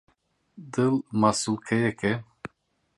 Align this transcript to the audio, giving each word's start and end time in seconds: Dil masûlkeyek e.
Dil 0.73 0.95
masûlkeyek 1.19 1.99
e. 2.11 2.13